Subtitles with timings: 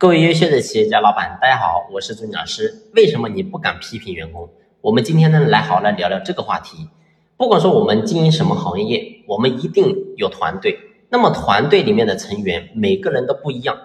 [0.00, 2.74] 各位优秀的企业家老板，大家好，我是朱老师。
[2.94, 4.48] 为什么你不敢批评员工？
[4.80, 6.88] 我们今天呢，来好来聊聊这个话题。
[7.36, 10.74] 不管说我们经营什么行业，我们一定有团队。
[11.10, 13.76] 那么团队里面的成员，每个人都不一样，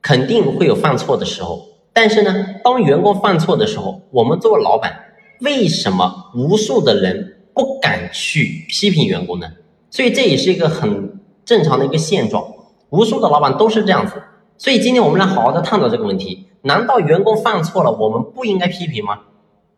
[0.00, 1.68] 肯定会有犯错的时候。
[1.92, 4.98] 但是呢，当员工犯错的时候，我们作为老板，
[5.42, 9.46] 为什么无数的人不敢去批评员工呢？
[9.90, 12.42] 所以这也是一个很正常的一个现状，
[12.88, 14.14] 无数的老板都是这样子。
[14.58, 19.20] 所以今天我们来好好的探讨这个问题：难道员工犯错了，我们不应该批评吗？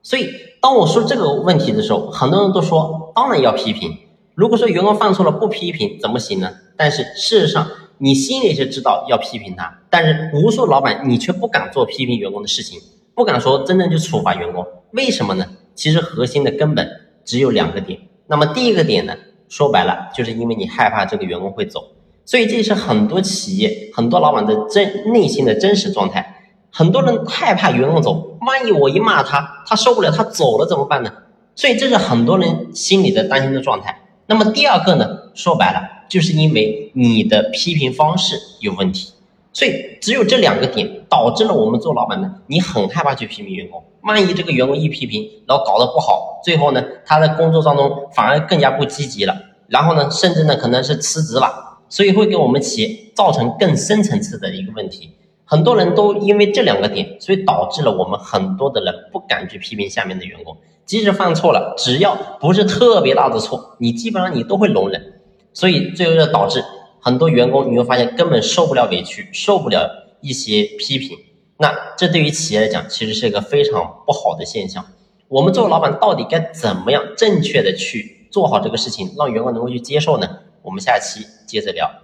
[0.03, 0.31] 所以
[0.63, 3.95] 当我说这个问题的时候，很多人都说当然要批评。
[4.35, 6.51] 如果说员工犯错了不批评怎么行呢？
[6.79, 12.81] 但是事实上你心里是知道要批评他，但是无数老板你却不敢做批评员工的事情，
[13.15, 15.45] 不敢说真正去处罚员工，为什么呢？
[15.75, 16.89] 其实核心的根本
[17.27, 18.01] 只有两个点。
[18.29, 19.15] 那么第一个点呢，
[19.51, 21.85] 说白了就是因为你害怕这个员工会走。
[22.25, 26.37] 所以这是很多企业、很多老板的真内心的真实状态。
[26.73, 31.13] 很多人害怕员工走，万一我一骂他，他受不了，他走了怎么办呢？
[31.57, 34.01] 所以这是很多人心里的担心的状态。
[34.27, 35.07] 那么第二个呢？
[35.35, 39.13] 说白了，就是因为你的批评方式有问题。
[39.53, 43.83] 所以只有这两个点导致了我们做老板的，你很害怕去批评员工。
[44.03, 51.70] 万一这个员工一批评，然后搞得不好，最后呢，他在工作当中反而更加不积极了，然后呢，甚至呢，可能是辞职了。
[51.91, 55.11] 所以会给我们企业造成更深层次的一个问题，
[55.45, 65.21] 很多人都因为这两个点，所以导致了我们很多的人不敢去批评下面的员工，即使犯错了，只要不是特别大的错，你基本上你都会容忍，
[65.53, 66.65] 所以最后就导致
[67.01, 71.19] 很多员工你会发现根本受不了委屈，受不了一些批评，
[71.59, 74.85] 那这对于企业来讲其实是一个非常不好的现象。
[75.27, 80.29] 我们作为老板到底该怎么样正确的去做好这个事情，让员工能够去接受呢？
[80.63, 82.00] 我们下期接着聊。